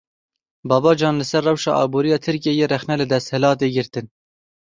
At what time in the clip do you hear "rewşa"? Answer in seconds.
1.49-1.71